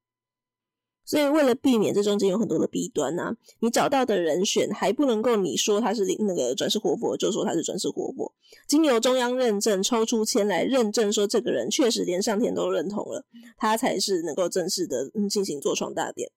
[1.06, 8.34] 所以，为了避免这中间有很多的弊端啊，你找到的人选还不能够你说他是那个转世活佛，就说他是转世活佛。
[8.68, 13.24] 经由中央认证，抽出签来认证，说这个人确实连上天都认同了，
[13.58, 16.32] 他才是能够正式的进行坐床大典。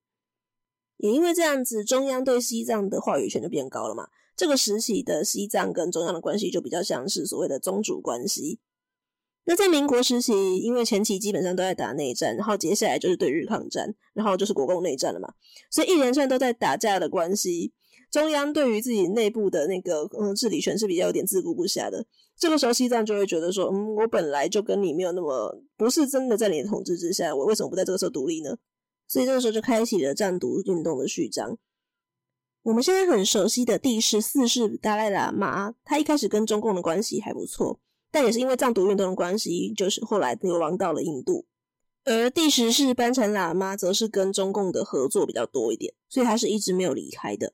[0.97, 4.07] 也因为这样子，中央对西藏的话语权就变高了嘛。
[4.35, 8.59] 这个时期的西藏跟中央的关系就比较像是所谓的宗主关系。
[9.49, 15.27] 那在民国时期，因为前期基本上都在打内战，然后接下来就是对日抗战，然后就是国共内战了嘛，
[15.71, 17.73] 所以一连串都在打架的关系，
[18.11, 22.05] 中央对于自己内部的那个嗯治理权是比较有点自顾不暇的。
[22.37, 28.55] 这个时候，西藏就会觉得说，嗯，我本来就跟你没有那么不是真的在你的统治之下，我为什么不在这个时候独立呢？
[29.07, 31.57] 所以这个时候就开启了藏独运动的序章。
[32.61, 37.79] 我们现在很熟悉的第十四世达赖喇嘛，他一开始跟中共的关系还不错，
[38.11, 41.45] 但也是因为藏独运动的关系，就是后来流亡到了印度。
[42.05, 47.53] 而第十世班禅喇嘛则是跟中共的合作比较多一点，所以他是一直没有离开的。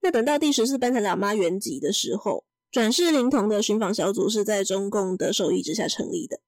[0.00, 6.40] 那等到第十世班禅喇嘛圆寂的时候，转世灵童的寻访小组是在中共的授意之下成立的。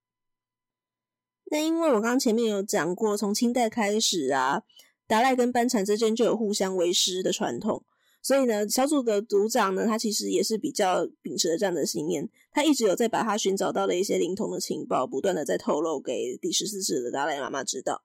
[1.51, 4.62] 那因为我刚刚前面有讲过，从清代开始啊，
[5.07, 7.85] 达赖跟班禅之间就有互相为师的传统，
[8.23, 18.03] 所以呢，小组的组长呢，他其实也是比较秉持着这样的信念，他一直有在把他寻找到的一些灵童的情报，不断的在透露给第十四世的达赖喇嘛知道。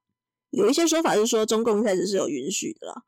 [0.50, 3.04] 有一些说法是说，中共一开始是有允许的啦。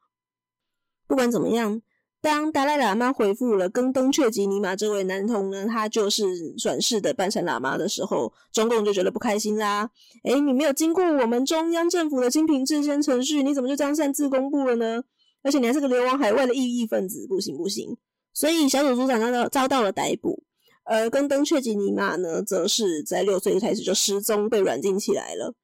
[1.07, 1.81] 不管怎么样。
[2.21, 9.89] 当达赖喇嘛回复了更登却吉尼玛这位男童呢，他就是转世的班禅喇嘛的时候，中共就觉得不开心啦。
[10.25, 15.01] 诶，你没有经过我们中央政府的精品制宪程序，你怎么就这样擅自公布了呢？
[15.43, 17.97] 而且你还是个流亡海外的异义分子，不行不行。
[18.33, 20.43] 所以小组组长遭到遭到了逮捕，
[20.83, 25.55] 而跟登雀吉尼玛呢，则是在六岁开始就失踪，被软禁起来了。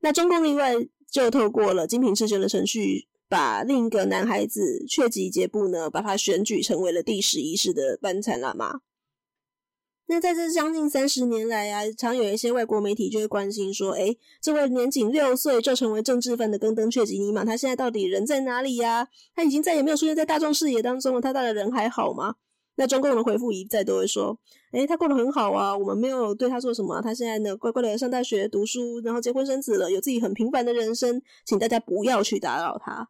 [0.00, 0.74] 那中共另外
[1.10, 3.08] 就透过了精品制宪的程序。
[3.28, 8.80] 把另一个男孩子雀吉杰布呢，把他选举成为了第十一世的班禅喇嘛。
[10.12, 19.08] 那在这将近三十年来啊，常有一些外国媒体就会关心说：“诶，这位年仅六岁就成为政治犯的根登却吉尼玛，他现在到底人在哪里呀？
[19.34, 22.34] 他已经再也没有出现在大众视野当中了，他到底人还好吗？”
[22.76, 24.38] 那中共的回复一再都会说
[24.72, 33.08] ：“诶，他过得很好啊，我们没有对他做什么，他现在呢乖乖的上大学读书，然后结婚生子了，有自己很平凡的人生，请大家不要去打扰他。”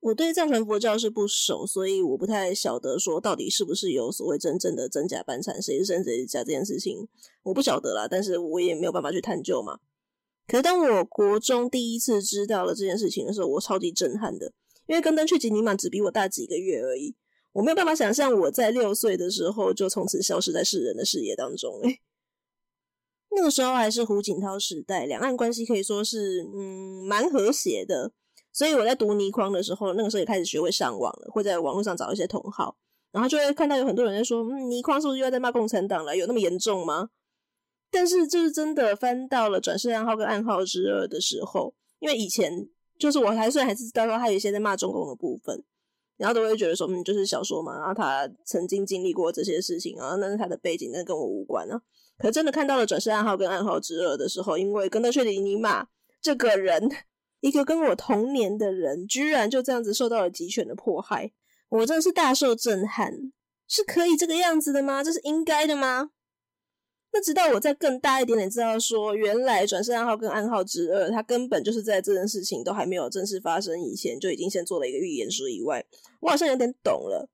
[0.00, 7.06] 我对藏传佛教是不熟，所以我不太晓得说到底是不是有所谓真正的真假班禅，谁是真谁是假这件事情，
[7.42, 8.08] 我不晓得啦。
[8.08, 9.78] 但是我也没有办法去探究嘛。
[10.46, 14.52] 可是当我国中第一次知道了这件事情的时候，我超级震撼的，
[14.86, 17.14] 因为更登去吉尼玛只比我大几个月而已，
[17.52, 21.78] 我没有办法想象我在六岁的时候就从此消失在世人的视野当中。
[21.82, 22.00] 诶，
[23.36, 28.12] 那个时候还是胡锦涛时代，两岸关系可以说是嗯蛮和谐的。
[28.52, 32.76] 所以我在读倪匡的时候，那个时候也开始学会上网了，会在网络上找一些同好，
[33.12, 36.16] 然后就会看到有很多人在说：“嗯，倪匡是不是又在骂共产党了？
[36.16, 37.10] 有那么严重吗？”
[37.92, 45.62] 但是就是真的翻到了转世暗号跟暗号之二的时候，因为以前就是我还算还是知道说他有一些在骂中共的部分，
[46.16, 51.80] 然后都会觉得说：“嗯，就是小说嘛，然后他曾经经历过这些事情啊，那是他的背景，那跟我无关啊。”
[52.18, 55.86] 可真的看到了转世暗号跟暗号之二的时候，因为更登却吉尼玛
[56.20, 56.90] 这个人。
[57.40, 61.32] 一个跟我同年的人，居然就这样子受到了极权的迫害，
[61.68, 63.32] 我真的是大受震撼。
[63.72, 65.04] 是可以这个样子的吗？
[65.04, 66.10] 这是应该的吗？
[67.12, 75.84] 那直到我再更大一点点，知道说原来转世暗号跟暗号之二，它根本就是在这件事情都还没有正式发生以前，就已经先做了一个预言书以外，
[76.20, 77.28] 我好像有点懂了。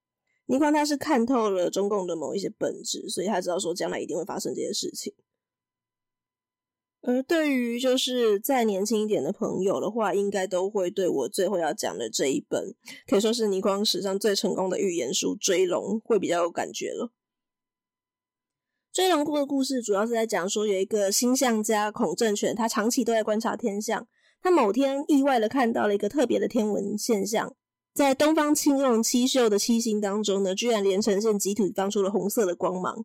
[0.46, 5.12] 倪匡他是看透了中共的某一些本质，所以他知道说将来一定会发生这些事情。
[7.08, 12.74] 而对于就是再年轻一点的朋友的话，应该都会对我最后要讲的这一本，
[13.06, 17.06] 可以说是倪匡史上最成功的预言书《追龙》会比较有感觉了。
[18.92, 24.08] 《追龙》的故事主要是在讲说，有一个星象家孔正权，他长期都在观察天象，
[24.42, 27.54] 他某天意外的看到了一个特别的天文现象，
[27.94, 33.04] 在东方青龙七宿的七星当中呢，居然连成线集体放出了红色的光芒。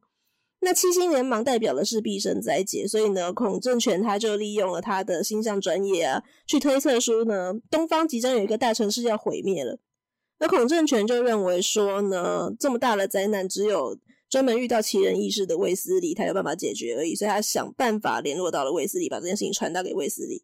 [0.63, 9.79] 那七星连芒代表的是毕生灾劫，所以呢，孔正权他就利用了他的星象专业啊，去推测说呢，东方即将有一个大城市要毁灭了。
[10.37, 13.97] 而孔正权就认为说呢，这么大的灾难，只有
[14.29, 17.15] 专门遇到奇人异事的卫斯理，才有办法解决而已。
[17.15, 20.43] 所以他想办法联络到了卫斯理，把这件事情传达给卫斯理。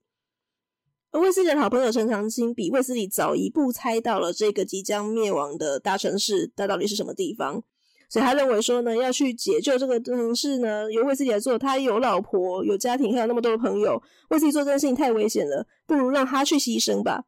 [1.11, 7.63] 而卫斯理的好朋友陈长青比卫斯理早一步猜到了这个即将灭亡的大城市，它到底是什么地方。
[8.09, 11.57] 所以他认为说呢，要去解救这个城市呢，由卫斯理来做。
[11.57, 17.25] 他有老婆，有家庭，还有那么多的朋友，卫斯理做这件事情太危险了，不如让他去牺牲吧。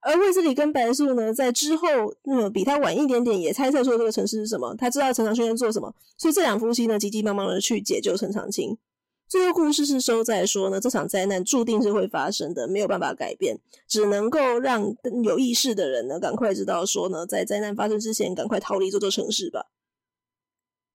[0.00, 1.86] 而卫斯理跟白素呢，在之后，
[2.24, 4.74] 那么比他晚一点点，也猜测出这个城市是什么。
[4.76, 8.76] 他知道陈长青在做什么，所以这两夫妻呢，急急忙忙的去解救陈长青。
[9.26, 19.70] 最后故事是收在说呢，这场灾难注定是会发生的，没有办法改变，只能够让有意识的人呢，赶快知道说呢，在灾难发生之前，赶快逃离这座城市吧。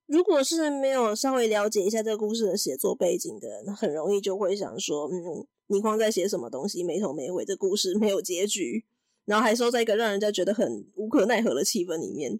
[0.10, 8.84] 如果是没有稍微了解一下这个故事的写作背景的人，很容易就会想说，嗯，倪匡在写什么东西，没头没尾，这故事没有结局，
[9.26, 12.40] 然后还收在一个让人家觉得很无可奈何的气氛里面，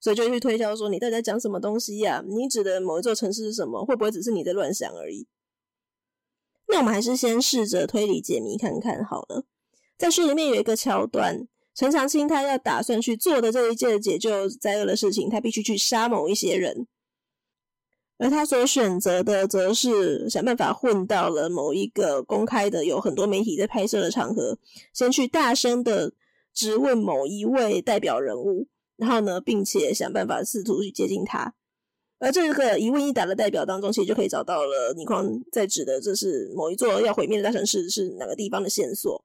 [0.00, 2.24] 所以就去推销说，你到底在讲什么东西呀？
[2.26, 3.84] 你指的某一座城市是什么？
[3.84, 5.26] 会不会只是你在乱想而已？
[6.68, 9.44] 那我们还是先试着推理解谜看看好了。
[9.98, 16.86] 在书里面有一个桥段，陈长青他要打算去做的这一件解救灾厄的事情，他必须去杀某一些人。
[18.22, 24.58] 而他所选择的，则是想办法混到了某一个公开的、有很多媒体在拍摄的场合，
[24.92, 26.12] 先去大声的
[26.52, 31.54] 质问某一位代表人物，然后呢，并且想办法试图去接近他。
[32.18, 39.24] 而这个一问一答的代表当中，其实就可以找到了倪匡在指的，这是某一座要毁灭的大城市是哪个地方的线索。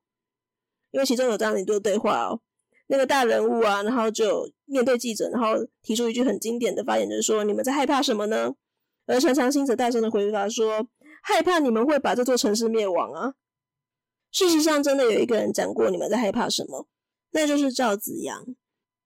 [0.91, 2.39] 因为其中有这样一段对话哦，
[2.87, 8.55] 那个大人物啊，然后就面对记者，然后提出一句很经典的发言，就是说：“你们在害怕什么呢？”
[9.05, 10.87] 而陈长兴则大声的回答说
[11.21, 13.35] ：“害怕你们会把这座城市灭亡啊！”
[14.31, 16.87] 事实上，真的有一个人讲过你们在害怕什么，
[17.31, 18.45] 那就是赵紫阳。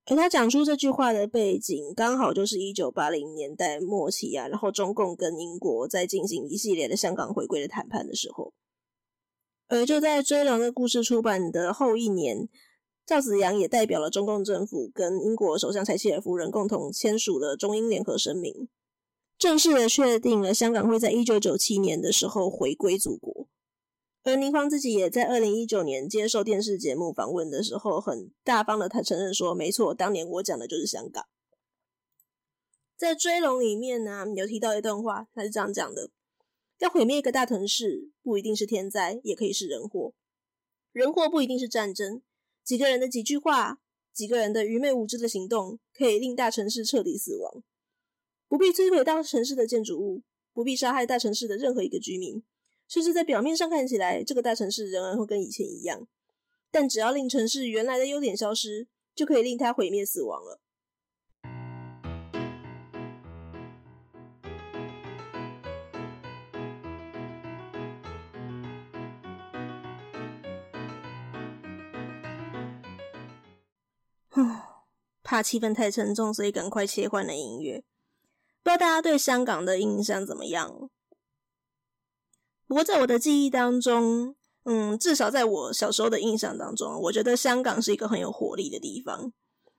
[0.06, 8.54] 而他讲出这句话的背景，刚好就是一九八零年代末期啊，然后中共跟英国在进行一系列的香港回归的谈判的时候。
[9.68, 12.50] 而就在《追龙》的故事出版的后一年，
[13.06, 18.68] 赵紫阳也代表了中共政府跟英国首相柴契尔夫人共同签署了中英联合声明。
[19.39, 23.47] 正式的确定了香港会在一九九七年的时候回归祖国，
[24.23, 31.25] 而倪匡自己也在二零一九年接受电视节目访问的时候，很大方的他承认说：“没错，当年我讲的就是香港。”
[32.97, 36.12] 在《追龙》里面呢，有提到一段话，他是这样讲的
[36.80, 40.13] ：“要毁灭一个大城市，不一定是天灾，也可以是人祸。
[40.91, 42.21] 人祸不一定是战争，
[42.65, 43.80] 几个人的几句话，
[44.13, 47.63] 几个人的愚昧无知的行动，可以令大城市彻底死亡。”
[48.50, 52.42] 不必摧毁大城市的建筑物，不必杀害大城市的任何一个居民，
[52.88, 56.08] 甚至在表面上看起来，这个大城市仍然会跟以前一样。
[56.72, 60.60] 但只要令城市原来的优点消失，就可以令它毁灭死亡了。
[75.22, 77.84] 怕气氛太沉重，所以赶快切换了音乐。
[78.62, 80.89] 不知道大家对香港的印象怎么样？
[82.67, 89.34] 不过在我的记忆当中，嗯，至少在我小时候的印象当中，我觉得香港是一个很有活力的地方。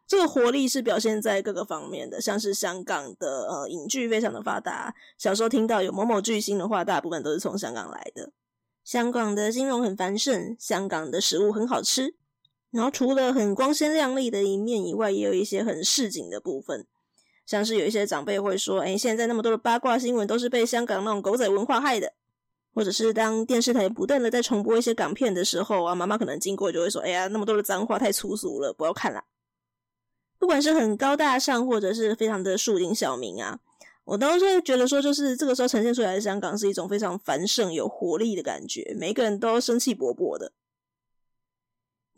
[0.08, 4.92] 这个活力是表现在各个方面的，像是香港的呃影剧非常的发达。
[5.16, 8.32] 小时候听到有某某巨星的话，大部分都是从香港来的。
[8.82, 12.16] 香港的金融很繁盛，香港的食物很好吃。
[12.72, 16.88] 然后除了很光鲜亮丽的一面以外，也有一些很市井的部分。
[17.50, 22.12] 像是有一些长辈会说：“哎，现在那么多的八卦新闻都是被香港那种狗仔文化害的。”
[22.72, 29.24] 或者是当电视台不断的在重播一些港片的时候啊，妈妈可能经过就会说：“哎呀，那么多的脏话太粗俗了，不要看啦。”
[30.38, 33.58] 不管是很高大上，或者是非常的庶 din 小小民啊，
[34.04, 40.52] 我都会觉得说，就是这个时候呈现出来的香港是一种非常繁盛、有活力的感觉，每个人都生气勃勃的。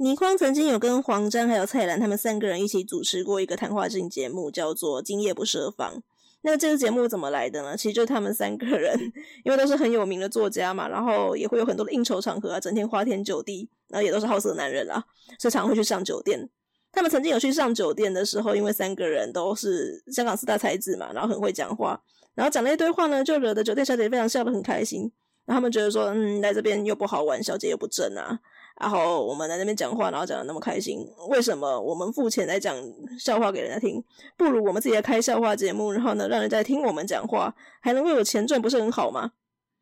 [0.03, 5.95] 倪匡曾经有跟黄沾还有蔡澜他们三个人一起主持过一个谈话性节目，叫做《今夜不设防》。
[6.41, 7.77] 那这个节目怎么来的呢？
[7.77, 8.99] 其实就是他们三个人，
[9.45, 15.05] 因为都是很有名的作家嘛，然后也会有很多的应酬场合啊，整天花天酒地，然后也都是好色男人啦，
[15.39, 16.51] 所以常会去上酒店。
[16.91, 22.03] 他们曾经有去上酒店的时候，因为三个人都是香港四大才子嘛，然后很会讲话，
[22.35, 25.13] 然后讲了一堆话呢，就惹得酒店小姐非常笑得很开心。
[25.45, 28.41] 然后他们觉得说，嗯，来这边又不好玩，小姐又不正啊。
[28.83, 32.77] 然后我们在那边讲话，然后讲得那么开心，为什么我们付钱来讲
[33.17, 34.03] 笑话给人家听，
[34.37, 39.31] 不如我们自己来开笑话节目，然后呢，让人家听我们讲话，还能为我钱赚，不是很好吗？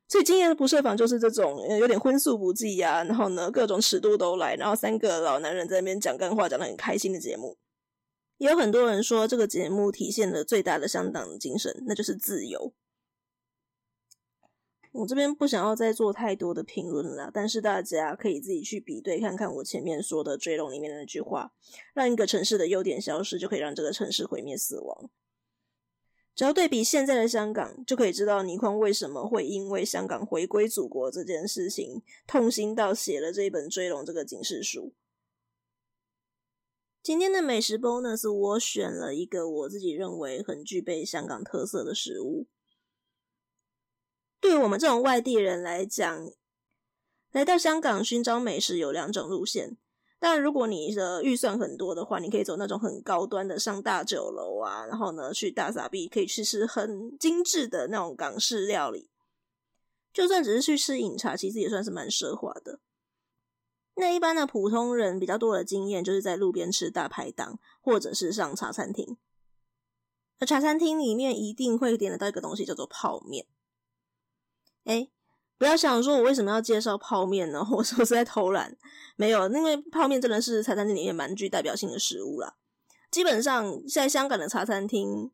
[0.06, 7.56] 所以今年的不设防就是这种有点荤素不忌啊，然后呢，各种尺度都来，然后三个老男人在那边讲干话，讲得很开心的节目。
[8.36, 12.72] 也有很多人说这个节目体现了最大的香港精神，那就是自由。
[14.92, 21.52] 我这边不想要再做太多的评论了，但是大家可以自己去比对看看我前面说的《追龙》里面的那句话
[21.94, 25.10] ：“让一个城市的优点消失，就可以让这个城市毁灭死亡。”
[26.34, 34.92] 只要对比现在的香港，就可以知道倪匡为什么会因为香港回归祖国这件事情痛心到写了这一本《追龙》这个警示书。
[37.02, 42.46] 今天的美食 bonus，我选了一个我自己认为很具备香港特色的食物。
[44.40, 46.30] 对于我们这种外地人来讲，
[47.32, 49.76] 来到香港寻找美食有两种路线。
[50.18, 59.08] 但，如果你的预算很多的话，你可以走那种很高端的，上大酒楼啊，然后呢去大撒币，可以去吃很精致的那种港式料理。
[60.12, 62.80] 就算只是去吃饮茶，其实也算是蛮奢华的。
[63.94, 69.16] 那一般的普通人比较多的经验，就是在路边吃大排档，或者是上茶餐厅。
[70.38, 73.46] 而茶餐厅里面一定会点得到一个东西，叫做泡面。
[74.84, 75.08] 哎。
[75.58, 77.62] 不要想说，我为什么要介绍泡面呢？
[77.70, 78.74] 我说是在偷懒，
[79.16, 82.54] 没有，因为泡面真的是茶餐厅里面蛮具代表性的食物啦。
[83.10, 85.30] 基本上在香港的茶餐厅，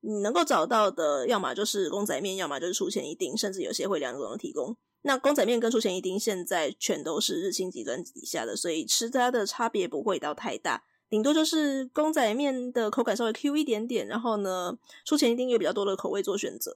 [0.00, 4.74] 你能够找到的，要么就是公仔面，要么就是出前一丁，甚至有些会两种提供。
[5.02, 16.74] 那公仔面跟出前一丁现在全都是日清集团底下的，所以吃它的差别不会到太大，顶多就是公仔面的口感稍微 Q 一点点，然后呢，出前一丁有比较多的口味做选择。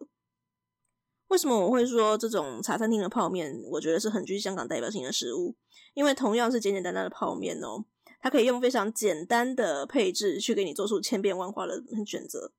[1.31, 5.55] 为什么我会说这种茶餐厅的泡面，我觉得是很具香港代表性的食物？
[5.95, 7.85] 因为同样是简简单单的泡面哦，
[8.21, 12.53] 它可以用非常简单的配置去给你做出千变万化的选择。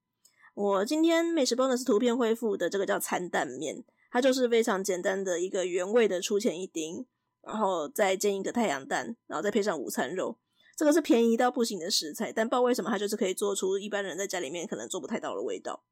[0.53, 7.05] 我今天美食 bonus 图片恢复的这个叫餐蛋面，它就是非常简单的一个原味的出前一丁，
[7.41, 10.37] 然后再煎一个太阳蛋，然后再配上午餐肉。
[10.77, 15.83] 这个是便宜到不行的食材，但不知道为什么它就是可以做出一般人在家里面可能做不太到的味道。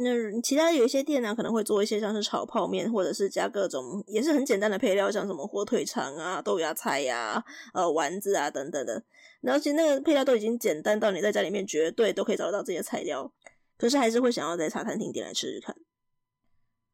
[0.00, 7.32] 那其他有一些店呢，可能会做一些像是炒泡面，或者是加各种也是很简单的配料，像什么火腿肠啊、豆芽菜呀、
[7.72, 9.02] 啊、呃丸子啊等等的。
[9.40, 13.32] 然后其实那个配料都已经简单到你在家里面绝对都可以找得到这些材料，
[13.76, 15.74] 可是还是会想要在茶餐厅点来吃吃看。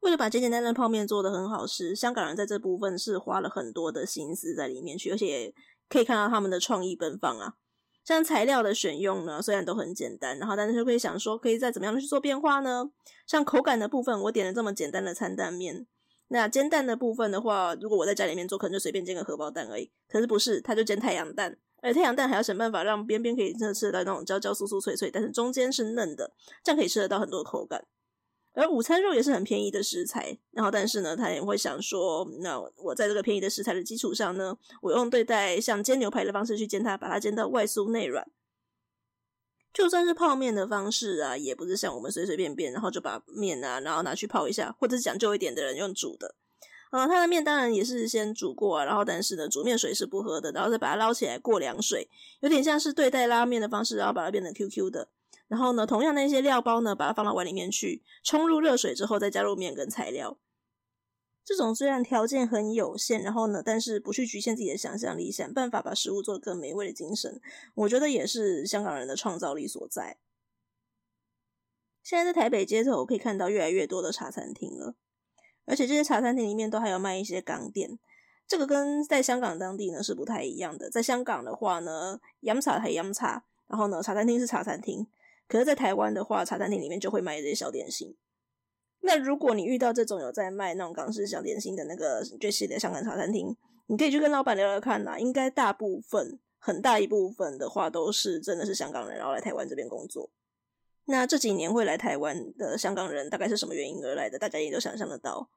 [0.00, 5.54] 为了把简简单单的泡面做得很好吃，香港人在这部分是花了很多的心思在里面去，而且
[5.88, 7.54] 可以看到他们的创意奔放啊。
[8.04, 12.90] 像材料的选用呢，虽然都很简单，然后但是会想说，可以再怎么样去做变化呢？
[13.26, 15.86] 像口感的部分，我点了这么简单的餐蛋面，
[16.28, 19.90] 那煎蛋的部分的话，如果我在家里面做，可能就随便煎个荷包蛋而已。
[20.08, 26.30] 可是不是，它就煎太阳蛋，而太阳蛋还要想办法让边边可以真的吃得到那种焦焦酥酥脆脆，但是中间是嫩的，
[26.62, 27.84] 这样可以吃得到很多口感。
[28.54, 38.24] 而午餐肉也是很便宜的食材，然后但是呢，他也会想说，那我在这个便宜的食材的基础上呢，我用对待像煎牛排的方式去煎它，把它煎到外酥内软。
[39.72, 46.36] 就算是泡面的方式啊，也不是像我们随随便便，然后就把面啊，然后拿去泡一下，或者讲究一点的人用煮的。
[46.90, 55.08] 啊，他的面当然也是先煮过啊，然后但是呢，煮面水是不喝的，然后再把它捞起来过凉水，有点像是对待拉面的方式，然后把它变成 QQ 的。
[55.46, 60.38] 然后呢，同样那些料包呢，把它放到碗里面去，冲入热水之后，再加入面跟材料。
[61.44, 67.38] 这种虽然条件很有限，然后呢，但是不去局限自己的想象力，想办法把食物做得更美味的精神，
[67.74, 70.16] 我觉得也是香港人的创造力所在。
[72.02, 74.94] 现在在台北街头可以看到越来越多的茶餐厅了，
[75.66, 77.98] 而且这些茶餐厅里面都还有卖一些港点，
[78.48, 80.88] 这个跟在香港当地呢是不太一样的。
[80.88, 85.06] 在香港的话呢，洋茶系饮茶，然后呢，茶餐厅是茶餐厅。
[85.46, 88.16] 可是，在台湾的话，茶餐厅里面就会卖这些小点心。
[89.00, 93.54] 那如果你遇到这种有在卖那种港式小点心的那个最系的香港茶餐厅，
[93.86, 95.18] 你可以去跟老板聊聊看呐。
[95.18, 100.30] 应该大部分、很大一部分的话，都是真的是香港人，然后来台湾这边工作。
[101.04, 104.38] 那这几年会来台湾的香港人，大概是什么原因而来的？
[104.38, 105.50] 大家也都想象得到。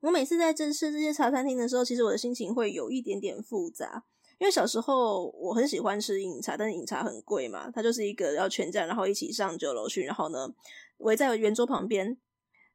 [0.00, 4.04] 我每次在这吃这些茶餐厅的时候，其实我的心情会有一点点复杂。
[4.38, 10.52] 因为小时候我很喜欢吃饮茶，但是饮茶很贵嘛，它就是一个要全家然后一起上酒楼去，然后呢
[10.98, 12.16] 围在圆桌旁边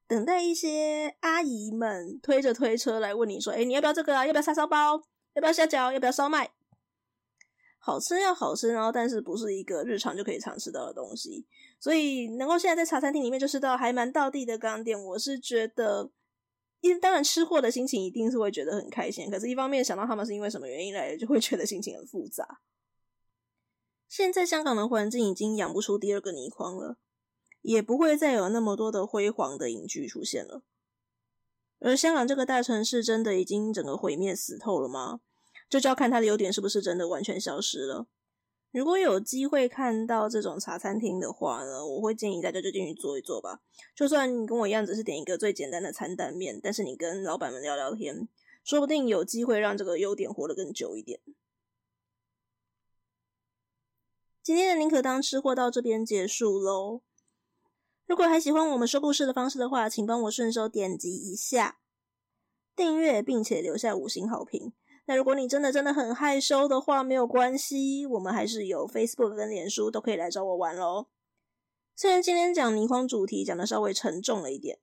[0.08, 4.26] 等待一些阿姨们推着推车来问你说：“哎，你要不要这个啊？
[4.26, 5.02] 要不要叉烧包？
[5.34, 5.92] 要不要虾饺？
[5.92, 6.50] 要不要烧麦？”
[7.78, 11.46] 好吃要好吃，然后但是不是一个日常就可以常吃到的东西，
[11.80, 16.10] 所以能够现在在茶餐厅里面就吃到还蛮道地的港点，我是觉得。
[16.82, 22.62] 因当然，吃货的心情一定是会觉得很开心，可是，一方面想到他们是因为什么原因来的，就会觉得心情很复杂。
[24.08, 26.98] 现在香港的环境已经养不出第二个倪匡了，
[27.62, 30.64] 也不会再有那么多的辉煌的影剧出现了。
[31.80, 35.22] 而香港这个大城市真的已经整个毁灭死透了吗？
[35.70, 38.08] 这就要看它的优点是不是真的完全消失了。
[38.72, 43.62] 如果有机会看到这种茶餐厅的话呢，我会建议大家就进去坐一坐吧。
[43.96, 48.28] 就算你跟我一样只是点一个最简单的餐蛋面，但是你跟老板们聊聊天，
[48.64, 51.20] 说不定有机会让这个优点活得更久一点。
[54.44, 57.02] 今天的宁可当吃货到这边结束喽。
[58.06, 61.80] 如果还喜欢我们说故事的方式的话，请帮我顺手点击一下
[62.76, 64.74] 订阅，并且留下五星好评。
[65.10, 71.08] 那如果你真的真的很害羞的话，没有关系，我们还是有 Facebook 跟脸书，都可以来找我玩喽。
[71.96, 74.78] 虽然今天讲泥荒主题讲的稍微沉重了一点，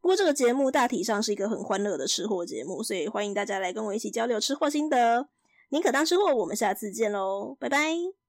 [0.00, 5.28] 不过这个节目大体上是一个很欢乐的吃货节目，所以欢迎大家来跟我一起交流吃货心得。
[5.68, 8.25] 宁可当吃货，我们下次见喽，拜拜。